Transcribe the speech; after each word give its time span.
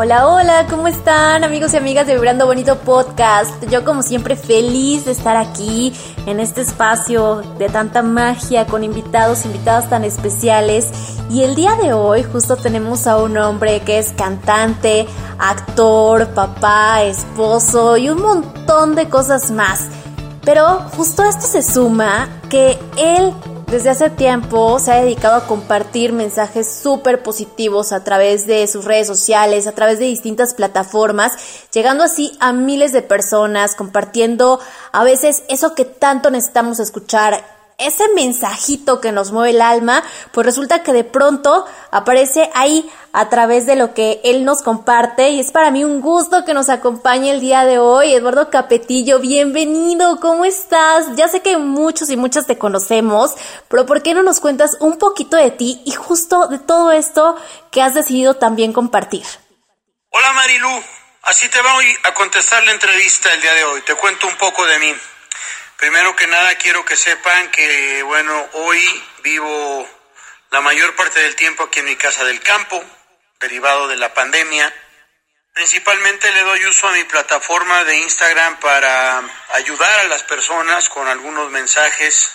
Hola, 0.00 0.28
hola, 0.28 0.66
¿cómo 0.70 0.86
están 0.86 1.42
amigos 1.42 1.74
y 1.74 1.76
amigas 1.76 2.06
de 2.06 2.14
Vibrando 2.14 2.46
Bonito 2.46 2.78
Podcast? 2.78 3.64
Yo 3.68 3.84
como 3.84 4.04
siempre 4.04 4.36
feliz 4.36 5.06
de 5.06 5.10
estar 5.10 5.36
aquí 5.36 5.92
en 6.26 6.38
este 6.38 6.60
espacio 6.60 7.42
de 7.58 7.68
tanta 7.68 8.00
magia 8.02 8.64
con 8.66 8.84
invitados, 8.84 9.44
invitadas 9.44 9.90
tan 9.90 10.04
especiales. 10.04 10.86
Y 11.30 11.42
el 11.42 11.56
día 11.56 11.74
de 11.82 11.94
hoy 11.94 12.22
justo 12.22 12.54
tenemos 12.54 13.08
a 13.08 13.18
un 13.18 13.36
hombre 13.38 13.80
que 13.80 13.98
es 13.98 14.12
cantante, 14.12 15.08
actor, 15.36 16.28
papá, 16.28 17.02
esposo 17.02 17.96
y 17.96 18.08
un 18.08 18.22
montón 18.22 18.94
de 18.94 19.08
cosas 19.08 19.50
más. 19.50 19.88
Pero 20.44 20.78
justo 20.96 21.24
esto 21.24 21.44
se 21.44 21.60
suma 21.60 22.28
que 22.48 22.78
él 22.96 23.34
desde 23.70 23.90
hace 23.90 24.08
tiempo 24.08 24.78
se 24.78 24.92
ha 24.92 25.02
dedicado 25.02 25.36
a 25.36 25.46
compartir 25.46 26.12
mensajes 26.12 26.66
súper 26.72 27.22
positivos 27.22 27.92
a 27.92 28.02
través 28.02 28.46
de 28.46 28.66
sus 28.66 28.86
redes 28.86 29.06
sociales, 29.06 29.66
a 29.66 29.72
través 29.72 29.98
de 29.98 30.06
distintas 30.06 30.54
plataformas, 30.54 31.32
llegando 31.72 32.02
así 32.02 32.32
a 32.40 32.52
miles 32.52 32.92
de 32.92 33.02
personas, 33.02 33.74
compartiendo 33.74 34.58
a 34.92 35.04
veces 35.04 35.42
eso 35.48 35.74
que 35.74 35.84
tanto 35.84 36.30
necesitamos 36.30 36.80
escuchar 36.80 37.57
ese 37.78 38.08
mensajito 38.08 39.00
que 39.00 39.12
nos 39.12 39.30
mueve 39.30 39.50
el 39.50 39.62
alma, 39.62 40.02
pues 40.32 40.44
resulta 40.44 40.82
que 40.82 40.92
de 40.92 41.04
pronto 41.04 41.64
aparece 41.92 42.50
ahí 42.54 42.90
a 43.12 43.28
través 43.28 43.66
de 43.66 43.76
lo 43.76 43.94
que 43.94 44.20
él 44.24 44.44
nos 44.44 44.62
comparte 44.62 45.30
y 45.30 45.40
es 45.40 45.52
para 45.52 45.70
mí 45.70 45.84
un 45.84 46.00
gusto 46.00 46.44
que 46.44 46.54
nos 46.54 46.68
acompañe 46.68 47.30
el 47.30 47.40
día 47.40 47.64
de 47.64 47.78
hoy. 47.78 48.12
Eduardo 48.12 48.50
Capetillo, 48.50 49.20
bienvenido, 49.20 50.18
¿cómo 50.20 50.44
estás? 50.44 51.14
Ya 51.14 51.28
sé 51.28 51.40
que 51.40 51.56
muchos 51.56 52.10
y 52.10 52.16
muchas 52.16 52.46
te 52.46 52.58
conocemos, 52.58 53.34
pero 53.68 53.86
¿por 53.86 54.02
qué 54.02 54.12
no 54.12 54.24
nos 54.24 54.40
cuentas 54.40 54.76
un 54.80 54.98
poquito 54.98 55.36
de 55.36 55.52
ti 55.52 55.80
y 55.86 55.92
justo 55.92 56.48
de 56.48 56.58
todo 56.58 56.90
esto 56.90 57.36
que 57.70 57.80
has 57.80 57.94
decidido 57.94 58.34
también 58.34 58.72
compartir? 58.72 59.24
Hola 60.10 60.32
Marilu, 60.32 60.82
así 61.22 61.48
te 61.48 61.62
voy 61.62 61.96
a 62.02 62.12
contestar 62.12 62.64
la 62.64 62.72
entrevista 62.72 63.32
el 63.32 63.40
día 63.40 63.54
de 63.54 63.64
hoy. 63.64 63.82
Te 63.82 63.94
cuento 63.94 64.26
un 64.26 64.36
poco 64.36 64.66
de 64.66 64.78
mí. 64.80 64.94
Primero 65.78 66.16
que 66.16 66.26
nada 66.26 66.56
quiero 66.56 66.84
que 66.84 66.96
sepan 66.96 67.52
que, 67.52 68.02
bueno, 68.02 68.48
hoy 68.54 69.04
vivo 69.22 69.88
la 70.50 70.60
mayor 70.60 70.96
parte 70.96 71.20
del 71.20 71.36
tiempo 71.36 71.62
aquí 71.62 71.78
en 71.78 71.84
mi 71.84 71.94
casa 71.94 72.24
del 72.24 72.40
campo, 72.40 72.84
derivado 73.38 73.86
de 73.86 73.94
la 73.94 74.12
pandemia. 74.12 74.74
Principalmente 75.54 76.32
le 76.32 76.42
doy 76.42 76.66
uso 76.66 76.88
a 76.88 76.92
mi 76.92 77.04
plataforma 77.04 77.84
de 77.84 77.96
Instagram 77.96 78.58
para 78.58 79.22
ayudar 79.50 80.00
a 80.00 80.08
las 80.08 80.24
personas 80.24 80.88
con 80.88 81.06
algunos 81.06 81.48
mensajes 81.52 82.28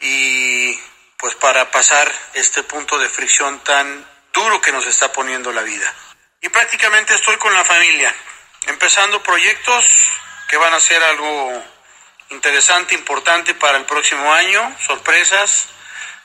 y 0.00 0.74
pues 1.18 1.34
para 1.34 1.70
pasar 1.70 2.10
este 2.32 2.62
punto 2.62 2.98
de 2.98 3.10
fricción 3.10 3.62
tan 3.62 4.08
duro 4.32 4.62
que 4.62 4.72
nos 4.72 4.86
está 4.86 5.12
poniendo 5.12 5.52
la 5.52 5.60
vida. 5.60 5.94
Y 6.40 6.48
prácticamente 6.48 7.14
estoy 7.14 7.36
con 7.36 7.52
la 7.52 7.64
familia, 7.66 8.14
empezando 8.68 9.22
proyectos 9.22 9.86
que 10.48 10.56
van 10.56 10.72
a 10.72 10.80
ser 10.80 11.02
algo 11.02 11.73
interesante, 12.34 12.94
importante 12.94 13.54
para 13.54 13.78
el 13.78 13.84
próximo 13.84 14.32
año, 14.32 14.60
sorpresas, 14.86 15.66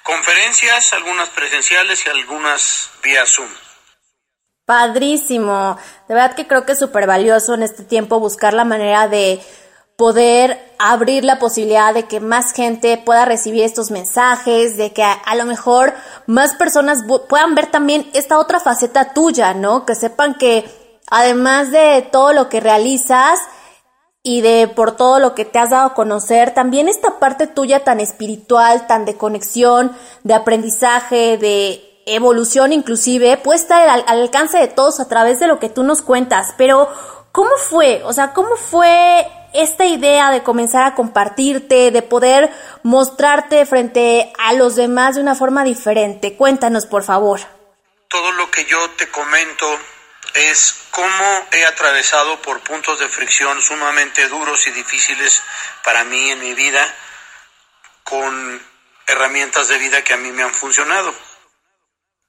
conferencias, 0.04 0.94
algunas 0.94 1.30
presenciales 1.30 2.06
y 2.06 2.10
algunas 2.10 2.90
vía 3.04 3.26
Zoom. 3.26 3.50
Padrísimo, 4.66 5.78
de 6.08 6.14
verdad 6.14 6.36
que 6.36 6.48
creo 6.48 6.66
que 6.66 6.74
es 6.74 6.80
súper 6.80 7.08
valioso 7.08 7.56
en 7.56 7.64
este 7.64 7.84
tiempo 7.84 8.20
buscar 8.20 8.54
la 8.54 8.66
manera 8.66 9.08
de 9.08 9.42
poder 9.96 10.76
abrir 10.78 11.26
la 11.26 11.40
posibilidad 11.40 11.94
de 11.94 12.04
que 12.04 12.20
más 12.20 12.54
gente 12.54 12.98
pueda 12.98 13.26
recibir 13.26 13.64
estos 13.64 13.92
mensajes, 13.92 14.78
de 14.78 14.94
que 14.94 15.04
a, 15.04 15.12
a, 15.12 15.36
lo 15.36 15.46
mejor 15.46 15.94
más 16.26 16.54
personas 16.54 17.04
puedan 17.28 17.54
ver 17.54 17.68
también 17.68 18.10
esta 18.14 18.38
otra 18.40 18.60
faceta 18.60 19.14
tuya, 19.14 19.54
¿no? 19.54 19.86
Que 19.86 19.96
sepan 19.96 20.36
que 20.36 20.64
además 21.10 21.72
de 21.72 22.08
todo 22.12 22.32
lo 22.32 22.48
que 22.48 22.62
realizas, 22.62 23.40
y 24.24 24.42
de 24.42 24.68
por 24.68 24.96
todo 24.96 25.20
lo 25.20 25.34
que 25.34 25.46
te 25.46 25.60
has 25.60 25.70
dado 25.70 25.88
a 25.88 25.94
conocer, 25.94 26.54
también 26.54 26.90
esta 26.90 27.20
parte 27.20 27.48
tuya 27.48 27.84
tan 27.84 28.00
espiritual, 28.00 28.86
tan 28.88 29.06
de 29.06 29.16
conexión, 29.16 29.96
de 30.24 30.34
aprendizaje, 30.34 31.38
de 31.38 32.04
evolución 32.06 32.74
inclusive, 32.74 33.38
puede 33.38 33.60
estar 33.60 33.88
al, 33.88 34.04
al 34.08 34.22
alcance 34.22 34.58
de 34.58 34.68
todos 34.68 35.00
a 35.00 35.08
través 35.08 35.40
de 35.40 35.48
lo 35.48 35.60
que 35.60 35.70
tú 35.70 35.84
nos 35.84 36.02
cuentas. 36.02 36.54
Pero, 36.58 36.90
¿cómo 37.32 37.52
fue? 37.70 38.02
O 38.04 38.14
sea, 38.14 38.34
¿cómo 38.34 38.56
fue 38.56 39.26
esta 39.54 39.86
idea 39.86 40.32
de 40.32 40.44
comenzar 40.44 40.84
a 40.84 40.96
compartirte, 40.96 41.92
de 41.92 42.02
poder 42.02 42.52
mostrarte 42.84 43.66
frente 43.66 44.34
a 44.38 44.54
los 44.54 44.76
demás 44.76 45.16
de 45.16 45.22
una 45.22 45.36
forma 45.36 45.64
diferente? 45.64 46.36
Cuéntanos, 46.36 46.86
por 46.86 47.04
favor. 47.04 47.40
Todo 48.10 48.32
lo 48.34 48.50
que 48.52 48.66
yo 48.66 48.78
te 48.98 49.10
comento 49.10 49.66
es 50.34 50.76
cómo 50.92 51.48
he 51.52 51.66
atravesado 51.66 52.42
por 52.42 52.62
puntos 52.62 53.00
de 53.00 53.10
fricción 53.10 53.62
sumamente 53.62 54.28
duros 54.28 54.68
y 54.68 54.72
difíciles 54.72 55.42
para 55.84 56.04
mí 56.04 56.32
en 56.32 56.40
mi 56.40 56.54
vida 56.54 56.96
con 58.04 58.62
herramientas 59.08 59.68
de 59.68 59.78
vida 59.78 60.04
que 60.04 60.14
a 60.14 60.18
mí 60.18 60.32
me 60.32 60.44
han 60.44 60.54
funcionado 60.54 61.14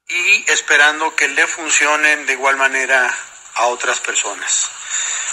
y 0.09 0.51
esperando 0.51 1.15
que 1.15 1.29
le 1.29 1.47
funcionen 1.47 2.27
de 2.27 2.33
igual 2.33 2.57
manera 2.57 3.15
a 3.55 3.67
otras 3.67 4.01
personas. 4.01 4.69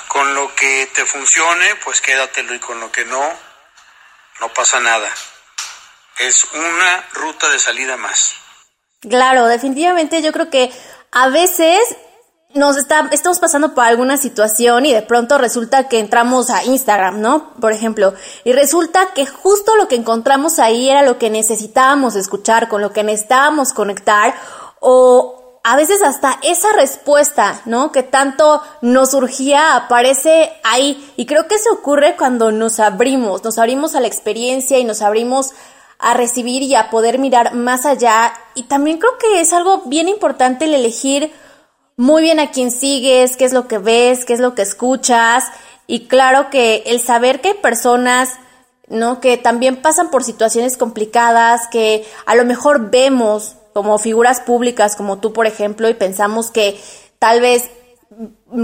Con 0.08 0.34
lo 0.36 0.54
que 0.56 0.88
te 0.94 1.06
funcione, 1.06 1.76
pues 1.84 2.02
quédatelo 2.02 2.54
y 2.54 2.60
con 2.60 2.80
lo 2.80 2.92
que 2.92 3.06
no, 3.06 3.34
no 4.40 4.54
pasa 4.54 4.80
nada. 4.80 5.12
Es 6.20 6.46
una 6.46 7.08
ruta 7.14 7.50
de 7.50 7.60
salida 7.60 7.98
más. 7.98 8.36
Claro, 9.02 9.48
definitivamente 9.48 10.22
yo 10.22 10.32
creo 10.32 10.50
que 10.50 10.72
a 11.12 11.30
veces 11.30 11.80
nos 12.54 12.78
está, 12.78 13.10
estamos 13.12 13.40
pasando 13.40 13.76
por 13.76 13.84
alguna 13.84 14.18
situación 14.18 14.86
y 14.86 14.94
de 14.94 15.02
pronto 15.02 15.38
resulta 15.38 15.88
que 15.88 16.00
entramos 16.00 16.50
a 16.50 16.64
Instagram, 16.64 17.22
¿no? 17.22 17.54
Por 17.60 17.72
ejemplo, 17.72 18.14
y 18.44 18.54
resulta 18.54 19.14
que 19.14 19.26
justo 19.26 19.76
lo 19.76 19.88
que 19.88 19.96
encontramos 19.96 20.60
ahí 20.60 20.90
era 20.90 21.04
lo 21.04 21.18
que 21.18 21.30
necesitábamos 21.30 22.16
escuchar, 22.16 22.68
con 22.70 22.82
lo 22.82 22.94
que 22.94 23.04
necesitábamos 23.04 23.74
conectar, 23.74 24.34
o 24.80 25.60
a 25.64 25.76
veces 25.76 26.02
hasta 26.02 26.40
esa 26.44 26.72
respuesta, 26.72 27.62
¿no? 27.66 27.92
Que 27.92 28.02
tanto 28.02 28.62
nos 28.82 29.12
surgía 29.12 29.76
aparece 29.76 30.54
ahí. 30.64 31.12
Y 31.18 31.26
creo 31.26 31.48
que 31.48 31.56
eso 31.56 31.74
ocurre 31.74 32.16
cuando 32.16 32.54
nos 32.54 32.80
abrimos, 32.80 33.44
nos 33.44 33.58
abrimos 33.58 33.94
a 33.94 34.00
la 34.00 34.08
experiencia 34.08 34.80
y 34.80 34.86
nos 34.86 35.02
abrimos 35.02 35.52
a 36.00 36.14
recibir 36.14 36.64
y 36.64 36.76
a 36.76 36.90
poder 36.90 37.20
mirar 37.20 37.54
más 37.54 37.86
allá. 37.86 38.34
Y 38.56 38.64
también 38.64 38.98
creo 38.98 39.18
que 39.18 39.42
es 39.42 39.52
algo 39.52 39.82
bien 39.88 40.08
importante 40.08 40.66
el 40.66 40.74
elegir 40.74 41.34
muy 41.98 42.22
bien 42.22 42.40
a 42.40 42.52
quién 42.52 42.72
sigues, 42.72 43.36
qué 43.36 43.46
es 43.46 43.54
lo 43.54 43.68
que 43.68 43.80
ves, 43.80 44.24
qué 44.24 44.34
es 44.34 44.40
lo 44.40 44.54
que 44.54 44.62
escuchas. 44.62 45.46
Y 45.88 46.08
claro 46.08 46.50
que 46.50 46.84
el 46.86 47.02
saber 47.02 47.42
que 47.42 47.50
hay 47.50 47.54
personas, 47.56 48.30
¿no? 48.88 49.20
Que 49.20 49.38
también 49.38 49.82
pasan 49.82 50.12
por 50.12 50.24
situaciones 50.24 50.78
complicadas, 50.78 51.68
que 51.72 52.06
a 52.26 52.36
lo 52.36 52.46
mejor 52.46 52.92
vemos 52.92 53.56
como 53.74 53.98
figuras 53.98 54.40
públicas, 54.42 54.96
como 54.96 55.18
tú, 55.20 55.34
por 55.34 55.48
ejemplo, 55.48 55.90
y 55.90 55.96
pensamos 55.96 56.52
que 56.52 56.80
tal 57.20 57.42
vez 57.42 57.70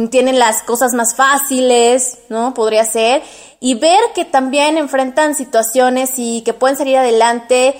tienen 0.09 0.39
las 0.39 0.61
cosas 0.61 0.93
más 0.93 1.15
fáciles, 1.15 2.19
¿no? 2.29 2.53
Podría 2.53 2.85
ser. 2.85 3.23
Y 3.59 3.75
ver 3.75 3.99
que 4.13 4.25
también 4.25 4.77
enfrentan 4.77 5.33
situaciones 5.33 6.13
y 6.17 6.41
que 6.43 6.53
pueden 6.53 6.77
salir 6.77 6.97
adelante 6.97 7.75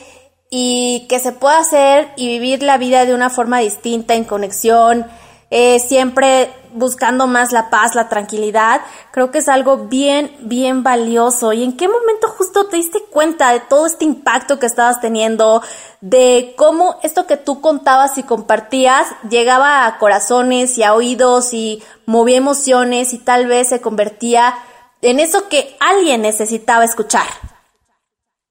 y 0.50 1.06
que 1.10 1.20
se 1.20 1.32
puede 1.32 1.58
hacer 1.58 2.12
y 2.16 2.28
vivir 2.28 2.64
la 2.64 2.78
vida 2.78 3.06
de 3.06 3.14
una 3.14 3.30
forma 3.30 3.60
distinta, 3.60 4.14
en 4.14 4.24
conexión, 4.24 5.08
eh, 5.56 5.80
siempre 5.80 6.52
buscando 6.72 7.28
más 7.28 7.52
la 7.52 7.70
paz, 7.70 7.94
la 7.94 8.10
tranquilidad, 8.10 8.82
creo 9.12 9.30
que 9.30 9.38
es 9.38 9.48
algo 9.48 9.86
bien, 9.86 10.36
bien 10.40 10.82
valioso. 10.82 11.54
¿Y 11.54 11.64
en 11.64 11.78
qué 11.78 11.88
momento 11.88 12.28
justo 12.30 12.66
te 12.66 12.78
diste 12.78 13.04
cuenta 13.04 13.52
de 13.54 13.60
todo 13.60 13.86
este 13.86 14.04
impacto 14.04 14.58
que 14.58 14.66
estabas 14.66 15.00
teniendo, 15.00 15.62
de 16.02 16.56
cómo 16.58 17.00
esto 17.04 17.28
que 17.28 17.38
tú 17.38 17.62
contabas 17.62 18.18
y 18.18 18.24
compartías 18.24 19.06
llegaba 19.30 19.86
a 19.86 20.00
corazones 20.00 20.76
y 20.80 20.84
a 20.84 20.96
oídos 20.96 21.54
y 21.54 21.84
movía 22.08 22.38
emociones 22.38 23.14
y 23.14 23.20
tal 23.20 23.46
vez 23.46 23.70
se 23.70 23.80
convertía 23.80 24.58
en 25.04 25.20
eso 25.20 25.50
que 25.50 25.78
alguien 25.80 26.24
necesitaba 26.24 26.84
escuchar? 26.84 27.28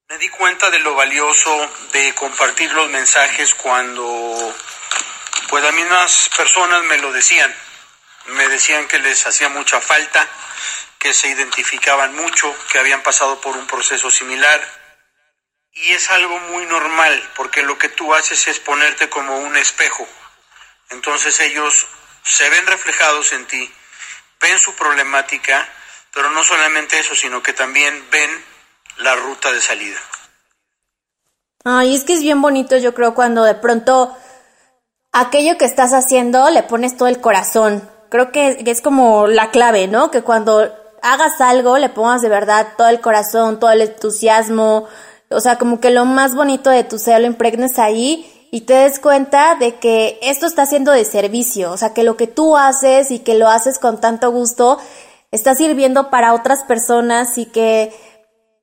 Me 0.08 0.18
di 0.18 0.28
cuenta 0.28 0.70
de 0.70 0.78
lo 0.78 0.94
valioso 0.94 1.50
de 1.94 2.14
compartir 2.14 2.72
los 2.74 2.88
mensajes 2.90 3.52
cuando 3.54 4.54
pues 5.52 5.62
las 5.62 5.74
mismas 5.74 6.30
personas 6.34 6.82
me 6.84 6.96
lo 6.96 7.12
decían. 7.12 7.54
Me 8.28 8.48
decían 8.48 8.88
que 8.88 8.98
les 8.98 9.26
hacía 9.26 9.50
mucha 9.50 9.82
falta, 9.82 10.26
que 10.98 11.12
se 11.12 11.28
identificaban 11.28 12.14
mucho, 12.16 12.56
que 12.72 12.78
habían 12.78 13.02
pasado 13.02 13.38
por 13.38 13.54
un 13.58 13.66
proceso 13.66 14.10
similar. 14.10 14.58
Y 15.74 15.90
es 15.90 16.08
algo 16.08 16.38
muy 16.38 16.64
normal, 16.64 17.30
porque 17.36 17.62
lo 17.64 17.76
que 17.76 17.90
tú 17.90 18.14
haces 18.14 18.48
es 18.48 18.60
ponerte 18.60 19.10
como 19.10 19.40
un 19.40 19.54
espejo. 19.58 20.08
Entonces 20.88 21.38
ellos 21.40 21.86
se 22.24 22.48
ven 22.48 22.66
reflejados 22.66 23.34
en 23.34 23.44
ti, 23.44 23.70
ven 24.40 24.58
su 24.58 24.74
problemática, 24.74 25.68
pero 26.14 26.30
no 26.30 26.42
solamente 26.42 26.98
eso, 26.98 27.14
sino 27.14 27.42
que 27.42 27.52
también 27.52 28.06
ven 28.10 28.44
la 28.96 29.16
ruta 29.16 29.52
de 29.52 29.60
salida. 29.60 30.00
Ay, 31.62 31.94
es 31.94 32.04
que 32.04 32.14
es 32.14 32.20
bien 32.20 32.40
bonito, 32.40 32.78
yo 32.78 32.94
creo, 32.94 33.12
cuando 33.12 33.44
de 33.44 33.54
pronto 33.54 34.16
aquello 35.12 35.58
que 35.58 35.64
estás 35.64 35.92
haciendo 35.92 36.50
le 36.50 36.62
pones 36.62 36.96
todo 36.96 37.08
el 37.08 37.20
corazón. 37.20 37.88
Creo 38.08 38.32
que 38.32 38.62
es 38.66 38.80
como 38.80 39.26
la 39.26 39.50
clave, 39.50 39.88
¿no? 39.88 40.10
Que 40.10 40.22
cuando 40.22 40.70
hagas 41.02 41.40
algo 41.40 41.78
le 41.78 41.88
pongas 41.88 42.22
de 42.22 42.28
verdad 42.28 42.68
todo 42.76 42.88
el 42.88 43.00
corazón, 43.00 43.58
todo 43.58 43.70
el 43.70 43.82
entusiasmo, 43.82 44.86
o 45.30 45.40
sea, 45.40 45.58
como 45.58 45.80
que 45.80 45.90
lo 45.90 46.04
más 46.04 46.34
bonito 46.34 46.70
de 46.70 46.84
tu 46.84 46.98
ser 46.98 47.20
lo 47.20 47.26
impregnes 47.26 47.78
ahí 47.78 48.48
y 48.50 48.62
te 48.62 48.74
des 48.74 49.00
cuenta 49.00 49.56
de 49.56 49.76
que 49.76 50.18
esto 50.22 50.46
está 50.46 50.66
siendo 50.66 50.92
de 50.92 51.04
servicio, 51.04 51.72
o 51.72 51.76
sea, 51.76 51.94
que 51.94 52.04
lo 52.04 52.16
que 52.16 52.26
tú 52.26 52.56
haces 52.56 53.10
y 53.10 53.18
que 53.18 53.34
lo 53.34 53.48
haces 53.48 53.78
con 53.78 54.00
tanto 54.00 54.30
gusto 54.30 54.78
está 55.30 55.54
sirviendo 55.54 56.10
para 56.10 56.34
otras 56.34 56.62
personas 56.64 57.38
y 57.38 57.46
que 57.46 57.92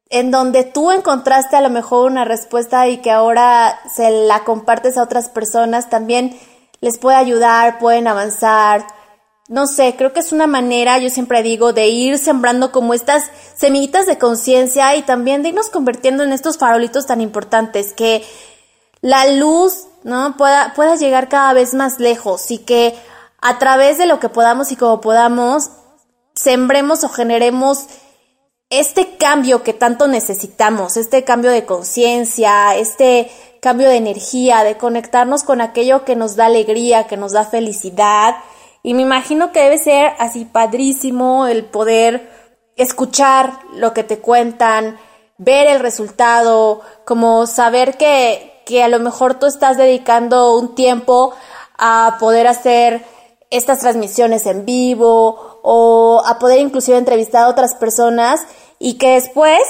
en 0.09 0.31
donde 0.31 0.63
tú 0.63 0.91
encontraste 0.91 1.55
a 1.55 1.61
lo 1.61 1.69
mejor 1.69 2.09
una 2.09 2.25
respuesta 2.25 2.87
y 2.87 2.97
que 2.97 3.11
ahora 3.11 3.79
se 3.93 4.09
la 4.09 4.43
compartes 4.43 4.97
a 4.97 5.03
otras 5.03 5.29
personas, 5.29 5.89
también 5.89 6.37
les 6.81 6.97
puede 6.97 7.17
ayudar, 7.17 7.77
pueden 7.77 8.07
avanzar. 8.07 8.87
No 9.47 9.67
sé, 9.67 9.95
creo 9.97 10.13
que 10.13 10.19
es 10.19 10.31
una 10.31 10.47
manera, 10.47 10.97
yo 10.99 11.09
siempre 11.09 11.43
digo, 11.43 11.73
de 11.73 11.87
ir 11.87 12.17
sembrando 12.17 12.71
como 12.71 12.93
estas 12.93 13.29
semillitas 13.55 14.05
de 14.07 14.17
conciencia 14.17 14.95
y 14.95 15.03
también 15.03 15.43
de 15.43 15.49
irnos 15.49 15.69
convirtiendo 15.69 16.23
en 16.23 16.33
estos 16.33 16.57
farolitos 16.57 17.05
tan 17.05 17.21
importantes, 17.21 17.93
que 17.93 18.23
la 19.01 19.27
luz, 19.27 19.87
¿no? 20.03 20.37
Pueda, 20.37 20.73
pueda 20.75 20.95
llegar 20.95 21.29
cada 21.29 21.53
vez 21.53 21.73
más 21.73 21.99
lejos 21.99 22.51
y 22.51 22.59
que 22.59 22.95
a 23.41 23.59
través 23.59 23.97
de 23.97 24.05
lo 24.05 24.19
que 24.19 24.29
podamos 24.29 24.71
y 24.71 24.75
como 24.75 25.01
podamos, 25.01 25.69
sembremos 26.35 27.03
o 27.03 27.09
generemos 27.09 27.87
este 28.69 29.17
cambio 29.17 29.63
que 29.63 29.73
tanto 29.73 30.07
necesitamos, 30.07 30.95
este 30.95 31.23
cambio 31.23 31.49
de 31.51 31.65
conciencia, 31.65 32.75
este 32.75 33.31
cambio 33.61 33.89
de 33.89 33.97
energía, 33.97 34.63
de 34.63 34.77
conectarnos 34.77 35.43
con 35.43 35.59
aquello 35.59 36.05
que 36.05 36.15
nos 36.15 36.35
da 36.35 36.45
alegría, 36.45 37.07
que 37.07 37.17
nos 37.17 37.31
da 37.31 37.45
felicidad. 37.45 38.35
Y 38.83 38.93
me 38.93 39.01
imagino 39.01 39.51
que 39.51 39.61
debe 39.61 39.79
ser 39.79 40.13
así 40.19 40.45
padrísimo 40.45 41.47
el 41.47 41.65
poder 41.65 42.29
escuchar 42.75 43.59
lo 43.73 43.93
que 43.93 44.03
te 44.03 44.19
cuentan, 44.19 44.97
ver 45.37 45.67
el 45.67 45.79
resultado, 45.79 46.81
como 47.05 47.47
saber 47.47 47.97
que, 47.97 48.61
que 48.65 48.83
a 48.83 48.87
lo 48.87 48.99
mejor 48.99 49.39
tú 49.39 49.47
estás 49.47 49.77
dedicando 49.77 50.55
un 50.55 50.75
tiempo 50.75 51.33
a 51.77 52.17
poder 52.19 52.45
hacer 52.45 53.03
estas 53.49 53.79
transmisiones 53.79 54.45
en 54.45 54.65
vivo 54.65 55.48
o 55.63 56.23
a 56.25 56.39
poder 56.39 56.59
inclusive 56.59 56.97
entrevistar 56.97 57.43
a 57.43 57.49
otras 57.49 57.75
personas 57.75 58.45
y 58.79 58.97
que 58.97 59.13
después 59.13 59.61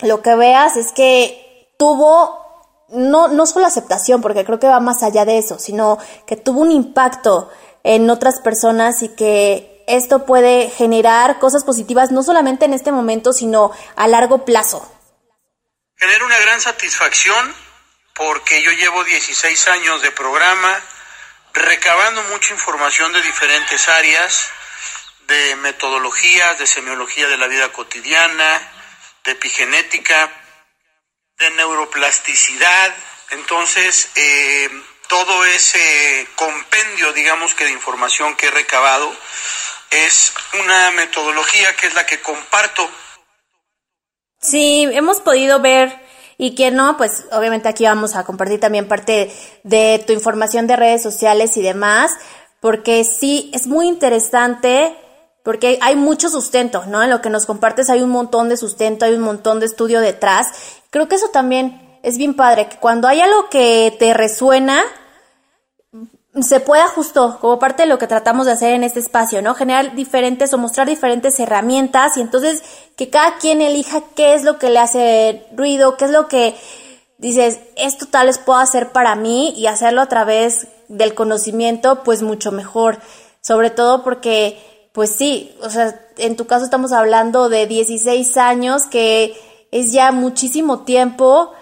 lo 0.00 0.22
que 0.22 0.34
veas 0.34 0.76
es 0.76 0.92
que 0.92 1.68
tuvo 1.78 2.40
no, 2.88 3.28
no 3.28 3.46
solo 3.46 3.66
aceptación, 3.66 4.20
porque 4.20 4.44
creo 4.44 4.58
que 4.58 4.66
va 4.66 4.80
más 4.80 5.02
allá 5.02 5.24
de 5.24 5.38
eso, 5.38 5.58
sino 5.58 5.98
que 6.26 6.36
tuvo 6.36 6.60
un 6.60 6.72
impacto 6.72 7.50
en 7.84 8.10
otras 8.10 8.40
personas 8.40 9.02
y 9.02 9.08
que 9.14 9.84
esto 9.86 10.26
puede 10.26 10.70
generar 10.70 11.38
cosas 11.38 11.64
positivas 11.64 12.10
no 12.10 12.22
solamente 12.22 12.64
en 12.64 12.74
este 12.74 12.92
momento, 12.92 13.32
sino 13.32 13.72
a 13.96 14.06
largo 14.08 14.44
plazo. 14.44 14.88
Genera 15.96 16.24
una 16.24 16.38
gran 16.38 16.60
satisfacción 16.60 17.54
porque 18.14 18.62
yo 18.62 18.70
llevo 18.72 19.02
16 19.04 19.68
años 19.68 20.02
de 20.02 20.10
programa, 20.12 20.80
recabando 21.54 22.22
mucha 22.24 22.52
información 22.52 23.12
de 23.12 23.22
diferentes 23.22 23.88
áreas, 23.88 24.50
de 25.30 25.56
metodologías, 25.56 26.58
de 26.58 26.66
semiología 26.66 27.28
de 27.28 27.38
la 27.38 27.46
vida 27.46 27.72
cotidiana, 27.72 28.60
de 29.24 29.32
epigenética, 29.32 30.30
de 31.38 31.50
neuroplasticidad. 31.52 32.92
Entonces, 33.30 34.10
eh, 34.16 34.68
todo 35.08 35.44
ese 35.44 36.26
compendio, 36.34 37.12
digamos 37.12 37.54
que 37.54 37.64
de 37.64 37.70
información 37.70 38.36
que 38.36 38.46
he 38.46 38.50
recabado, 38.50 39.14
es 39.90 40.32
una 40.60 40.90
metodología 40.90 41.76
que 41.76 41.86
es 41.86 41.94
la 41.94 42.04
que 42.06 42.20
comparto. 42.20 42.90
Sí, 44.40 44.88
hemos 44.92 45.20
podido 45.20 45.60
ver 45.60 45.96
y 46.38 46.56
que 46.56 46.72
no, 46.72 46.96
pues 46.96 47.24
obviamente 47.30 47.68
aquí 47.68 47.84
vamos 47.84 48.16
a 48.16 48.24
compartir 48.24 48.58
también 48.58 48.88
parte 48.88 49.32
de 49.62 50.02
tu 50.04 50.12
información 50.12 50.66
de 50.66 50.74
redes 50.74 51.02
sociales 51.02 51.56
y 51.56 51.62
demás, 51.62 52.10
porque 52.60 53.04
sí, 53.04 53.50
es 53.54 53.68
muy 53.68 53.86
interesante 53.86 54.96
porque 55.42 55.78
hay 55.80 55.96
mucho 55.96 56.28
sustento, 56.28 56.84
¿no? 56.86 57.02
En 57.02 57.10
lo 57.10 57.20
que 57.20 57.30
nos 57.30 57.46
compartes 57.46 57.90
hay 57.90 58.02
un 58.02 58.10
montón 58.10 58.48
de 58.48 58.56
sustento, 58.56 59.04
hay 59.04 59.14
un 59.14 59.22
montón 59.22 59.60
de 59.60 59.66
estudio 59.66 60.00
detrás. 60.00 60.48
Creo 60.90 61.08
que 61.08 61.16
eso 61.16 61.28
también 61.28 61.98
es 62.02 62.18
bien 62.18 62.34
padre, 62.34 62.68
que 62.68 62.76
cuando 62.76 63.08
hay 63.08 63.20
algo 63.20 63.48
que 63.48 63.94
te 63.98 64.14
resuena, 64.14 64.82
se 66.40 66.60
pueda 66.60 66.86
justo, 66.86 67.38
como 67.40 67.58
parte 67.58 67.82
de 67.82 67.88
lo 67.88 67.98
que 67.98 68.06
tratamos 68.06 68.46
de 68.46 68.52
hacer 68.52 68.72
en 68.72 68.84
este 68.84 69.00
espacio, 69.00 69.42
¿no? 69.42 69.54
Generar 69.54 69.96
diferentes 69.96 70.52
o 70.54 70.58
mostrar 70.58 70.88
diferentes 70.88 71.40
herramientas 71.40 72.16
y 72.16 72.20
entonces 72.20 72.62
que 72.96 73.10
cada 73.10 73.38
quien 73.38 73.60
elija 73.60 74.02
qué 74.14 74.34
es 74.34 74.44
lo 74.44 74.58
que 74.58 74.70
le 74.70 74.78
hace 74.78 75.46
ruido, 75.56 75.96
qué 75.96 76.04
es 76.04 76.10
lo 76.12 76.28
que 76.28 76.54
dices, 77.18 77.60
esto 77.76 78.06
tal 78.06 78.28
vez 78.28 78.38
puedo 78.38 78.60
hacer 78.60 78.92
para 78.92 79.16
mí 79.16 79.52
y 79.56 79.66
hacerlo 79.66 80.00
a 80.02 80.06
través 80.06 80.68
del 80.88 81.14
conocimiento, 81.14 82.02
pues 82.04 82.22
mucho 82.22 82.52
mejor. 82.52 82.98
Sobre 83.42 83.70
todo 83.70 84.04
porque 84.04 84.69
pues 84.92 85.10
sí, 85.10 85.56
o 85.62 85.70
sea, 85.70 86.00
en 86.16 86.36
tu 86.36 86.46
caso 86.46 86.64
estamos 86.64 86.92
hablando 86.92 87.48
de 87.48 87.66
16 87.66 88.36
años, 88.36 88.84
que 88.84 89.36
es 89.70 89.92
ya 89.92 90.10
muchísimo 90.10 90.80
tiempo 90.80 91.52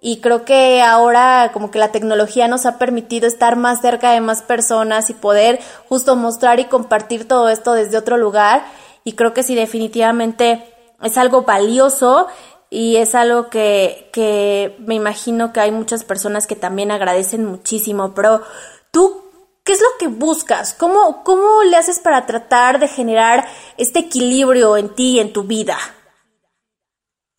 y 0.00 0.20
creo 0.20 0.44
que 0.44 0.82
ahora 0.82 1.50
como 1.52 1.70
que 1.70 1.80
la 1.80 1.90
tecnología 1.90 2.46
nos 2.46 2.64
ha 2.64 2.78
permitido 2.78 3.26
estar 3.26 3.56
más 3.56 3.80
cerca 3.80 4.12
de 4.12 4.20
más 4.20 4.42
personas 4.42 5.10
y 5.10 5.14
poder 5.14 5.58
justo 5.88 6.14
mostrar 6.14 6.60
y 6.60 6.66
compartir 6.66 7.26
todo 7.26 7.48
esto 7.48 7.72
desde 7.72 7.98
otro 7.98 8.16
lugar 8.16 8.64
y 9.02 9.14
creo 9.14 9.34
que 9.34 9.42
sí 9.42 9.56
definitivamente 9.56 10.62
es 11.02 11.18
algo 11.18 11.42
valioso 11.42 12.28
y 12.70 12.96
es 12.96 13.14
algo 13.14 13.48
que, 13.48 14.10
que 14.12 14.76
me 14.78 14.94
imagino 14.94 15.52
que 15.52 15.60
hay 15.60 15.72
muchas 15.72 16.04
personas 16.04 16.46
que 16.46 16.56
también 16.56 16.90
agradecen 16.90 17.44
muchísimo, 17.44 18.14
pero 18.14 18.42
tú 18.90 19.25
¿Qué 19.66 19.72
es 19.72 19.80
lo 19.80 19.98
que 19.98 20.06
buscas? 20.06 20.74
¿Cómo, 20.74 21.24
¿Cómo 21.24 21.64
le 21.64 21.76
haces 21.76 21.98
para 21.98 22.24
tratar 22.24 22.78
de 22.78 22.86
generar 22.86 23.44
este 23.76 23.98
equilibrio 23.98 24.76
en 24.76 24.94
ti 24.94 25.16
y 25.16 25.20
en 25.20 25.32
tu 25.32 25.42
vida? 25.42 25.76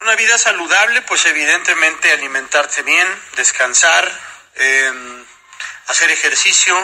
Una 0.02 0.14
vida 0.18 0.38
saludable, 0.38 1.02
pues 1.04 1.26
evidentemente 1.26 2.12
alimentarse 2.12 2.84
bien, 2.84 3.08
descansar, 3.38 4.12
em, 4.56 5.26
hacer 5.88 6.12
ejercicio 6.12 6.76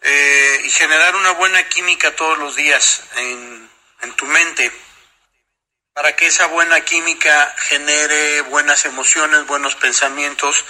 eh, 0.00 0.62
y 0.64 0.70
generar 0.70 1.14
una 1.14 1.32
buena 1.32 1.62
química 1.68 2.16
todos 2.16 2.38
los 2.38 2.56
días 2.56 3.02
en, 3.16 3.70
en 4.00 4.12
tu 4.14 4.24
mente 4.24 4.72
para 5.94 6.14
que 6.14 6.26
esa 6.26 6.46
buena 6.46 6.80
química 6.82 7.54
genere 7.56 8.42
buenas 8.42 8.84
emociones, 8.84 9.46
buenos 9.46 9.74
pensamientos 9.74 10.64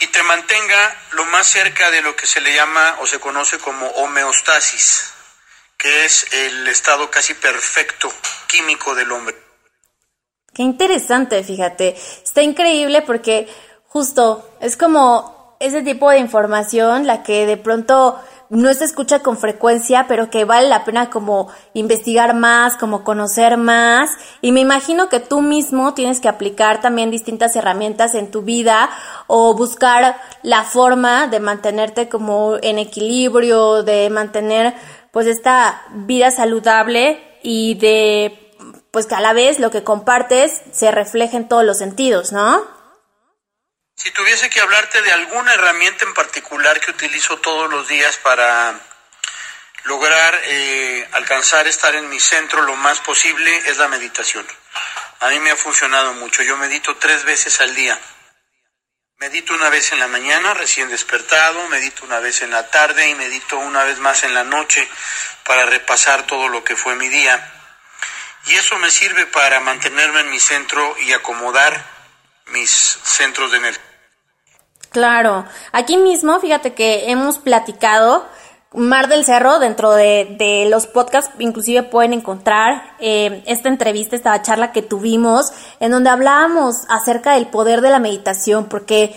y 0.00 0.06
te 0.08 0.22
mantenga 0.22 0.96
lo 1.12 1.24
más 1.26 1.46
cerca 1.46 1.90
de 1.90 2.02
lo 2.02 2.14
que 2.16 2.26
se 2.26 2.40
le 2.40 2.54
llama 2.54 2.96
o 3.00 3.06
se 3.06 3.18
conoce 3.20 3.58
como 3.58 3.86
homeostasis, 3.86 5.12
que 5.76 6.04
es 6.04 6.32
el 6.32 6.66
estado 6.68 7.10
casi 7.10 7.34
perfecto 7.34 8.12
químico 8.46 8.94
del 8.94 9.10
hombre. 9.12 9.36
Qué 10.54 10.62
interesante, 10.62 11.42
fíjate. 11.42 11.96
Está 12.22 12.42
increíble 12.42 13.02
porque 13.02 13.48
justo 13.88 14.56
es 14.60 14.76
como 14.76 15.56
ese 15.60 15.82
tipo 15.82 16.10
de 16.10 16.18
información 16.18 17.06
la 17.06 17.22
que 17.22 17.46
de 17.46 17.56
pronto 17.56 18.22
no 18.50 18.72
se 18.74 18.84
escucha 18.84 19.20
con 19.20 19.36
frecuencia, 19.36 20.06
pero 20.08 20.30
que 20.30 20.44
vale 20.44 20.68
la 20.68 20.84
pena 20.84 21.10
como 21.10 21.48
investigar 21.72 22.34
más, 22.34 22.76
como 22.76 23.04
conocer 23.04 23.56
más. 23.56 24.10
Y 24.40 24.52
me 24.52 24.60
imagino 24.60 25.08
que 25.08 25.20
tú 25.20 25.40
mismo 25.40 25.94
tienes 25.94 26.20
que 26.20 26.28
aplicar 26.28 26.80
también 26.80 27.10
distintas 27.10 27.56
herramientas 27.56 28.14
en 28.14 28.30
tu 28.30 28.42
vida 28.42 28.90
o 29.26 29.54
buscar 29.54 30.16
la 30.42 30.64
forma 30.64 31.26
de 31.26 31.40
mantenerte 31.40 32.08
como 32.08 32.56
en 32.62 32.78
equilibrio, 32.78 33.82
de 33.82 34.10
mantener 34.10 34.74
pues 35.10 35.26
esta 35.26 35.82
vida 35.92 36.30
saludable 36.30 37.22
y 37.42 37.74
de 37.74 38.40
pues 38.90 39.06
que 39.06 39.14
a 39.16 39.20
la 39.20 39.32
vez 39.32 39.58
lo 39.58 39.70
que 39.70 39.82
compartes 39.82 40.62
se 40.72 40.90
refleja 40.90 41.36
en 41.36 41.48
todos 41.48 41.64
los 41.64 41.78
sentidos, 41.78 42.32
¿no? 42.32 42.73
Si 43.96 44.10
tuviese 44.10 44.50
que 44.50 44.60
hablarte 44.60 45.00
de 45.02 45.12
alguna 45.12 45.54
herramienta 45.54 46.04
en 46.04 46.14
particular 46.14 46.80
que 46.80 46.90
utilizo 46.90 47.38
todos 47.38 47.70
los 47.70 47.86
días 47.86 48.16
para 48.18 48.78
lograr 49.84 50.40
eh, 50.44 51.08
alcanzar 51.12 51.66
estar 51.66 51.94
en 51.94 52.08
mi 52.08 52.18
centro 52.18 52.62
lo 52.62 52.76
más 52.76 53.00
posible, 53.00 53.56
es 53.66 53.76
la 53.76 53.88
meditación. 53.88 54.46
A 55.20 55.28
mí 55.28 55.38
me 55.38 55.52
ha 55.52 55.56
funcionado 55.56 56.12
mucho. 56.14 56.42
Yo 56.42 56.56
medito 56.56 56.96
tres 56.96 57.24
veces 57.24 57.60
al 57.60 57.74
día. 57.74 57.98
Medito 59.18 59.54
una 59.54 59.70
vez 59.70 59.92
en 59.92 60.00
la 60.00 60.08
mañana, 60.08 60.54
recién 60.54 60.88
despertado, 60.88 61.68
medito 61.68 62.04
una 62.04 62.18
vez 62.18 62.42
en 62.42 62.50
la 62.50 62.68
tarde 62.70 63.08
y 63.08 63.14
medito 63.14 63.56
una 63.58 63.84
vez 63.84 63.98
más 64.00 64.24
en 64.24 64.34
la 64.34 64.42
noche 64.42 64.86
para 65.44 65.66
repasar 65.66 66.26
todo 66.26 66.48
lo 66.48 66.64
que 66.64 66.76
fue 66.76 66.96
mi 66.96 67.08
día. 67.08 67.52
Y 68.46 68.56
eso 68.56 68.76
me 68.78 68.90
sirve 68.90 69.26
para 69.26 69.60
mantenerme 69.60 70.20
en 70.20 70.30
mi 70.30 70.40
centro 70.40 70.96
y 71.00 71.12
acomodar 71.12 71.93
mis 72.52 72.70
centros 72.70 73.50
de 73.50 73.58
energía. 73.58 73.82
Claro, 74.90 75.44
aquí 75.72 75.96
mismo, 75.96 76.38
fíjate 76.38 76.74
que 76.74 77.10
hemos 77.10 77.38
platicado 77.38 78.28
Mar 78.74 79.08
del 79.08 79.24
Cerro, 79.24 79.60
dentro 79.60 79.92
de, 79.92 80.66
los 80.68 80.86
podcasts, 80.88 81.32
inclusive 81.38 81.84
pueden 81.84 82.12
encontrar 82.12 82.96
eh, 82.98 83.42
esta 83.46 83.68
entrevista, 83.68 84.16
esta 84.16 84.40
charla 84.42 84.72
que 84.72 84.82
tuvimos, 84.82 85.52
en 85.78 85.92
donde 85.92 86.10
hablábamos 86.10 86.84
acerca 86.88 87.34
del 87.34 87.46
poder 87.46 87.80
de 87.80 87.90
la 87.90 88.00
meditación, 88.00 88.66
porque 88.66 89.16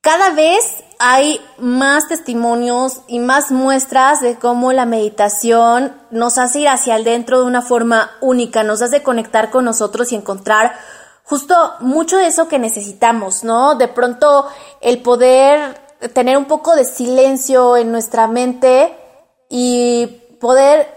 cada 0.00 0.30
vez 0.30 0.82
hay 0.98 1.40
más 1.58 2.08
testimonios 2.08 3.02
y 3.06 3.20
más 3.20 3.52
muestras 3.52 4.20
de 4.20 4.36
cómo 4.36 4.72
la 4.72 4.84
meditación 4.84 5.96
nos 6.10 6.38
hace 6.38 6.60
ir 6.60 6.68
hacia 6.68 6.96
adentro 6.96 7.40
de 7.40 7.46
una 7.46 7.62
forma 7.62 8.10
única, 8.20 8.64
nos 8.64 8.82
hace 8.82 9.04
conectar 9.04 9.50
con 9.50 9.64
nosotros 9.64 10.10
y 10.10 10.16
encontrar 10.16 10.76
justo 11.32 11.56
mucho 11.80 12.18
de 12.18 12.26
eso 12.26 12.46
que 12.46 12.58
necesitamos, 12.58 13.42
¿no? 13.42 13.74
De 13.74 13.88
pronto 13.88 14.46
el 14.82 15.00
poder 15.00 15.80
tener 16.12 16.36
un 16.36 16.44
poco 16.44 16.76
de 16.76 16.84
silencio 16.84 17.78
en 17.78 17.90
nuestra 17.90 18.26
mente 18.26 18.94
y 19.48 20.08
poder 20.38 20.94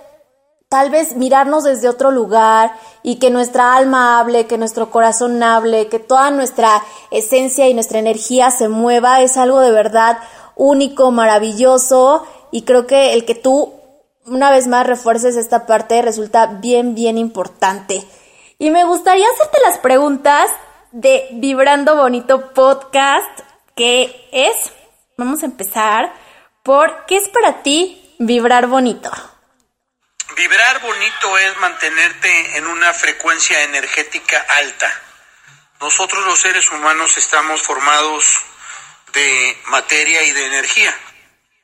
tal 0.68 0.90
vez 0.90 1.16
mirarnos 1.16 1.64
desde 1.64 1.88
otro 1.88 2.12
lugar 2.12 2.76
y 3.02 3.16
que 3.16 3.30
nuestra 3.30 3.78
alma 3.78 4.20
hable, 4.20 4.46
que 4.46 4.58
nuestro 4.58 4.92
corazón 4.92 5.42
hable, 5.42 5.88
que 5.88 6.00
toda 6.00 6.32
nuestra 6.32 6.84
esencia 7.12 7.70
y 7.70 7.74
nuestra 7.74 8.00
energía 8.00 8.52
se 8.52 8.68
mueva, 8.68 9.22
es 9.22 9.38
algo 9.38 9.62
de 9.62 9.72
verdad 9.72 10.18
único, 10.58 11.12
maravilloso 11.12 12.24
y 12.52 12.64
creo 12.64 12.88
que 12.88 13.14
el 13.14 13.24
que 13.24 13.36
tú 13.36 13.72
una 14.26 14.52
vez 14.52 14.68
más 14.68 14.86
refuerces 14.86 15.38
esta 15.38 15.66
parte 15.66 16.02
resulta 16.02 16.48
bien, 16.48 16.94
bien 16.94 17.18
importante. 17.18 18.06
Y 18.58 18.70
me 18.70 18.86
gustaría 18.86 19.28
hacerte 19.30 19.58
las 19.66 19.80
preguntas 19.80 20.50
de 20.92 21.28
Vibrando 21.32 21.96
Bonito 21.96 22.54
Podcast, 22.54 23.42
que 23.76 24.30
es 24.32 24.56
Vamos 25.18 25.44
a 25.44 25.46
empezar 25.46 26.14
por 26.64 27.06
¿qué 27.06 27.16
es 27.16 27.30
para 27.30 27.64
ti 27.64 28.16
vibrar 28.20 28.68
bonito? 28.68 29.10
Vibrar 30.36 30.82
bonito 30.82 31.38
es 31.38 31.58
mantenerte 31.58 32.58
en 32.58 32.68
una 32.68 32.94
frecuencia 32.94 33.64
energética 33.64 34.46
alta. 34.58 34.92
Nosotros 35.80 36.26
los 36.26 36.40
seres 36.40 36.70
humanos 36.70 37.16
estamos 37.18 37.62
formados 37.62 38.42
de 39.14 39.58
materia 39.68 40.24
y 40.24 40.32
de 40.32 40.46
energía. 40.48 40.94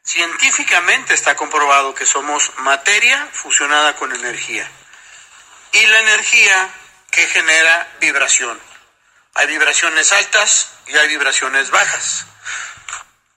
Científicamente 0.03 1.13
está 1.13 1.36
comprobado 1.36 1.93
que 1.93 2.05
somos 2.05 2.51
materia 2.60 3.27
fusionada 3.33 3.98
con 3.98 4.13
energía. 4.15 4.69
Y 5.74 5.86
la 5.88 6.00
energía 6.00 6.69
que 7.12 7.22
genera 7.27 7.88
vibración. 8.00 8.60
Hay 9.36 9.48
vibraciones 9.48 10.12
altas 10.13 10.72
y 10.88 10.96
hay 10.96 11.08
vibraciones 11.10 11.70
bajas. 11.70 12.25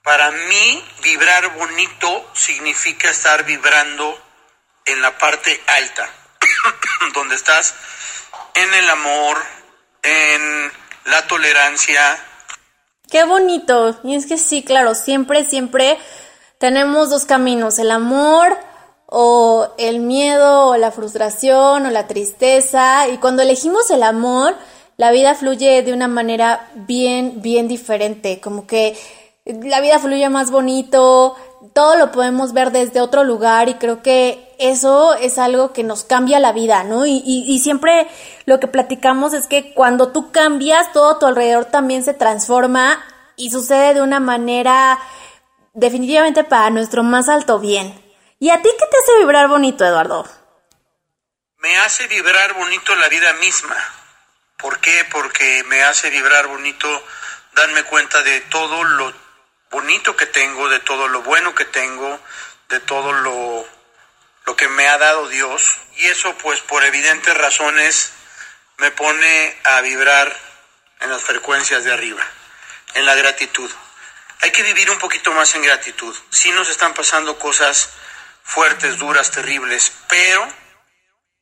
Para 0.03 0.31
mí, 0.31 0.85
vibrar 1.03 1.55
bonito 1.55 2.31
significa 2.35 3.11
estar 3.11 3.45
vibrando 3.45 4.21
en 4.85 5.01
la 5.01 5.17
parte 5.19 5.63
alta, 5.67 6.11
donde 7.15 7.35
estás 7.35 7.75
en 8.55 8.75
el 8.75 8.91
amor, 8.91 9.43
en 10.03 10.73
la 11.07 11.27
tolerancia. 11.27 12.19
Qué 13.11 13.25
bonito. 13.25 14.01
Y 14.05 14.15
es 14.15 14.27
que 14.27 14.39
sí, 14.39 14.63
claro, 14.63 14.95
siempre, 14.95 15.45
siempre 15.45 15.99
tenemos 16.59 17.11
dos 17.11 17.25
caminos, 17.25 17.79
el 17.79 17.91
amor 17.91 18.59
o 19.17 19.69
el 19.79 20.01
miedo 20.01 20.67
o 20.67 20.77
la 20.77 20.91
frustración 20.91 21.87
o 21.87 21.91
la 21.91 22.09
tristeza. 22.09 23.09
Y 23.09 23.19
cuando 23.19 23.43
elegimos 23.43 23.89
el 23.91 24.03
amor, 24.03 24.57
la 24.97 25.13
vida 25.13 25.37
fluye 25.37 25.83
de 25.83 25.93
una 25.93 26.09
manera 26.09 26.69
bien, 26.75 27.41
bien 27.41 27.69
diferente, 27.69 28.41
como 28.41 28.67
que 28.67 28.97
la 29.45 29.81
vida 29.81 30.01
fluye 30.01 30.29
más 30.31 30.51
bonito, 30.51 31.37
todo 31.75 31.97
lo 31.97 32.11
podemos 32.11 32.53
ver 32.53 32.73
desde 32.73 33.01
otro 33.01 33.23
lugar 33.23 33.69
y 33.69 33.75
creo 33.75 34.03
que 34.03 34.53
eso 34.59 35.15
es 35.15 35.39
algo 35.39 35.73
que 35.73 35.85
nos 35.85 36.03
cambia 36.03 36.41
la 36.41 36.53
vida, 36.53 36.83
¿no? 36.83 37.07
Y, 37.07 37.23
y, 37.25 37.59
siempre 37.61 38.09
lo 38.47 38.59
que 38.59 38.67
platicamos 38.67 39.33
es 39.33 39.47
que 39.47 39.75
cuando 39.75 40.09
tú 40.09 40.33
cambias, 40.33 40.93
todo 40.93 41.19
tu 41.19 41.27
alrededor 41.27 41.67
también 41.67 42.03
se 42.03 42.15
transforma 42.15 42.99
y 43.37 43.51
sucede 43.51 43.95
de 43.95 44.03
una 44.03 44.19
manera 44.19 44.99
definitivamente 45.73 46.43
para 46.43 46.71
nuestro 46.71 47.05
más 47.05 47.29
alto 47.29 47.59
bien. 47.61 48.04
¿Y 48.45 48.51
a 48.51 48.61
ti 48.61 48.69
qué 48.79 48.85
te 48.91 48.99
hace 48.99 49.21
vibrar 49.21 49.49
bonito, 49.49 49.87
Eduardo? 49.87 50.29
Me 51.61 51.79
hace 51.79 52.07
vibrar 52.09 52.53
bonito 52.53 52.95
la 52.95 53.09
vida 53.09 53.33
misma. 53.41 53.75
¿Por 54.59 54.81
qué? 54.81 55.07
Porque 55.11 55.65
me 55.69 55.83
hace 55.83 56.11
vibrar 56.11 56.47
bonito 56.49 56.87
darme 57.55 57.85
cuenta 57.85 58.23
de 58.23 58.43
todo 58.43 58.85
lo 58.85 59.15
bonito 59.71 60.15
que 60.15 60.27
tengo, 60.27 60.69
de 60.69 60.79
todo 60.81 61.09
lo 61.09 61.23
bueno 61.23 61.55
que 61.55 61.65
tengo, 61.65 62.21
de 62.69 62.81
todo 62.81 63.15
lo, 63.15 63.67
lo 64.45 64.57
que 64.57 64.69
me 64.69 64.89
ha 64.89 64.99
dado 64.99 65.27
Dios. 65.29 65.79
Y 65.97 66.09
eso 66.09 66.37
pues 66.37 66.61
por 66.61 66.85
evidentes 66.85 67.35
razones 67.35 68.13
me 68.77 68.91
pone 68.91 69.59
a 69.65 69.81
vibrar 69.81 70.31
en 71.01 71.11
las 71.11 71.23
frecuencias 71.23 71.83
de 71.83 71.95
arriba, 71.95 72.23
en 72.93 73.07
la 73.07 73.15
gratitud. 73.15 73.71
Hay 74.43 74.51
que 74.53 74.65
vivir 74.65 74.91
un 74.91 74.99
poquito 74.99 75.33
más 75.33 75.55
en 75.55 75.63
gratitud. 75.63 76.15
Sí 76.29 76.53
nos 76.53 76.69
están 76.69 76.93
pasando 76.93 77.39
cosas 77.39 77.89
fuertes, 78.45 78.99
duras, 78.99 79.33
terribles, 79.33 79.91
pero 80.09 80.47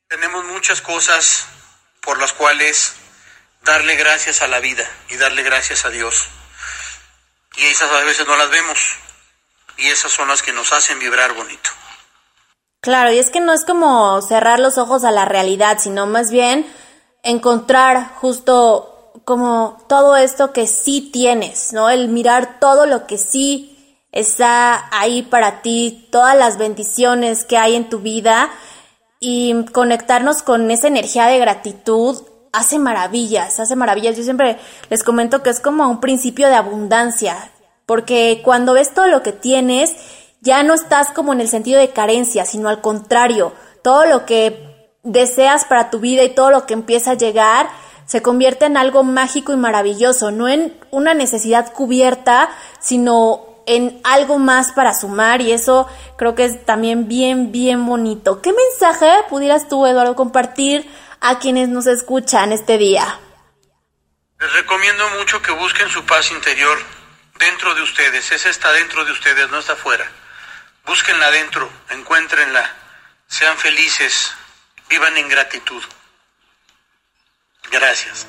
tenemos 0.07 0.43
muchas 0.45 0.81
cosas 0.81 1.45
por 2.01 2.19
las 2.19 2.33
cuales 2.33 2.93
darle 3.63 3.95
gracias 3.95 4.41
a 4.41 4.47
la 4.47 4.59
vida 4.59 4.89
y 5.09 5.17
darle 5.17 5.43
gracias 5.43 5.85
a 5.85 5.89
Dios. 5.89 6.25
Y 7.57 7.65
esas 7.65 7.91
a 7.91 8.03
veces 8.03 8.25
no 8.25 8.35
las 8.35 8.49
vemos. 8.49 8.79
Y 9.77 9.87
esas 9.87 10.11
son 10.11 10.27
las 10.27 10.41
que 10.41 10.53
nos 10.53 10.71
hacen 10.71 10.99
vibrar 10.99 11.33
bonito. 11.33 11.69
Claro, 12.81 13.11
y 13.11 13.19
es 13.19 13.29
que 13.29 13.39
no 13.39 13.53
es 13.53 13.63
como 13.63 14.21
cerrar 14.21 14.59
los 14.59 14.77
ojos 14.77 15.03
a 15.03 15.11
la 15.11 15.25
realidad, 15.25 15.79
sino 15.79 16.05
más 16.05 16.31
bien 16.31 16.71
encontrar 17.23 18.13
justo 18.15 19.11
como 19.25 19.85
todo 19.87 20.17
esto 20.17 20.51
que 20.51 20.67
sí 20.67 21.09
tienes, 21.11 21.71
¿no? 21.73 21.89
El 21.89 22.09
mirar 22.09 22.59
todo 22.59 22.85
lo 22.85 23.07
que 23.07 23.17
sí 23.17 23.72
está 24.13 24.87
ahí 24.91 25.23
para 25.23 25.61
ti, 25.61 26.07
todas 26.11 26.37
las 26.37 26.57
bendiciones 26.57 27.43
que 27.43 27.57
hay 27.57 27.75
en 27.75 27.89
tu 27.89 27.99
vida 27.99 28.51
y 29.19 29.65
conectarnos 29.73 30.43
con 30.43 30.69
esa 30.71 30.87
energía 30.87 31.25
de 31.25 31.39
gratitud 31.39 32.21
hace 32.53 32.77
maravillas, 32.77 33.59
hace 33.59 33.75
maravillas. 33.75 34.15
Yo 34.15 34.23
siempre 34.23 34.57
les 34.89 35.03
comento 35.03 35.43
que 35.43 35.49
es 35.49 35.59
como 35.59 35.89
un 35.89 35.99
principio 35.99 36.47
de 36.47 36.55
abundancia, 36.55 37.51
porque 37.85 38.41
cuando 38.45 38.73
ves 38.73 38.93
todo 38.93 39.07
lo 39.07 39.23
que 39.23 39.31
tienes, 39.31 39.95
ya 40.41 40.61
no 40.61 40.75
estás 40.75 41.09
como 41.09 41.33
en 41.33 41.41
el 41.41 41.49
sentido 41.49 41.79
de 41.79 41.89
carencia, 41.89 42.45
sino 42.45 42.69
al 42.69 42.81
contrario, 42.81 43.53
todo 43.81 44.05
lo 44.05 44.25
que 44.25 44.71
deseas 45.01 45.65
para 45.65 45.89
tu 45.89 45.99
vida 45.99 46.23
y 46.23 46.29
todo 46.29 46.51
lo 46.51 46.65
que 46.65 46.73
empieza 46.73 47.11
a 47.11 47.15
llegar 47.15 47.69
se 48.05 48.21
convierte 48.21 48.65
en 48.65 48.77
algo 48.77 49.03
mágico 49.03 49.53
y 49.53 49.57
maravilloso, 49.57 50.29
no 50.29 50.47
en 50.47 50.77
una 50.91 51.13
necesidad 51.13 51.71
cubierta, 51.73 52.49
sino 52.79 53.52
en 53.65 54.01
algo 54.03 54.39
más 54.39 54.71
para 54.71 54.93
sumar 54.93 55.41
y 55.41 55.51
eso 55.51 55.87
creo 56.17 56.35
que 56.35 56.45
es 56.45 56.65
también 56.65 57.07
bien, 57.07 57.51
bien 57.51 57.85
bonito. 57.85 58.41
¿Qué 58.41 58.53
mensaje 58.53 59.09
pudieras 59.29 59.67
tú, 59.67 59.85
Eduardo, 59.85 60.15
compartir 60.15 60.89
a 61.21 61.39
quienes 61.39 61.69
nos 61.69 61.87
escuchan 61.87 62.51
este 62.51 62.77
día? 62.77 63.19
Les 64.39 64.53
recomiendo 64.53 65.09
mucho 65.11 65.41
que 65.41 65.51
busquen 65.51 65.89
su 65.89 66.05
paz 66.05 66.31
interior 66.31 66.77
dentro 67.39 67.73
de 67.75 67.81
ustedes. 67.81 68.31
Esa 68.31 68.49
está 68.49 68.71
dentro 68.73 69.05
de 69.05 69.11
ustedes, 69.11 69.49
no 69.49 69.59
está 69.59 69.73
afuera. 69.73 70.05
Búsquenla 70.85 71.31
dentro, 71.31 71.69
encuéntrenla, 71.91 72.69
sean 73.27 73.57
felices, 73.57 74.33
vivan 74.89 75.15
en 75.17 75.29
gratitud. 75.29 75.81
Gracias. 77.71 78.27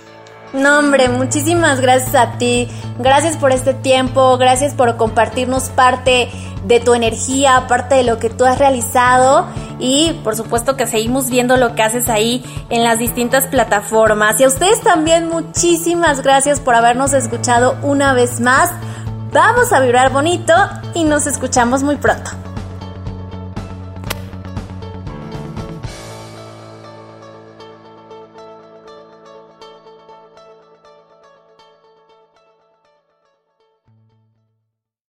No, 0.54 0.78
hombre, 0.78 1.08
muchísimas 1.08 1.80
gracias 1.80 2.14
a 2.14 2.38
ti. 2.38 2.68
Gracias 3.00 3.36
por 3.36 3.50
este 3.50 3.74
tiempo, 3.74 4.38
gracias 4.38 4.72
por 4.72 4.96
compartirnos 4.96 5.64
parte 5.70 6.30
de 6.64 6.78
tu 6.78 6.94
energía, 6.94 7.66
parte 7.66 7.96
de 7.96 8.04
lo 8.04 8.18
que 8.18 8.30
tú 8.30 8.44
has 8.44 8.58
realizado 8.58 9.46
y 9.80 10.12
por 10.22 10.36
supuesto 10.36 10.76
que 10.76 10.86
seguimos 10.86 11.28
viendo 11.28 11.56
lo 11.56 11.74
que 11.74 11.82
haces 11.82 12.08
ahí 12.08 12.44
en 12.70 12.84
las 12.84 13.00
distintas 13.00 13.48
plataformas. 13.48 14.38
Y 14.38 14.44
a 14.44 14.48
ustedes 14.48 14.80
también 14.80 15.28
muchísimas 15.28 16.22
gracias 16.22 16.60
por 16.60 16.76
habernos 16.76 17.12
escuchado 17.12 17.76
una 17.82 18.14
vez 18.14 18.40
más. 18.40 18.70
Vamos 19.32 19.72
a 19.72 19.80
vibrar 19.80 20.12
bonito 20.12 20.54
y 20.94 21.02
nos 21.02 21.26
escuchamos 21.26 21.82
muy 21.82 21.96
pronto. 21.96 22.30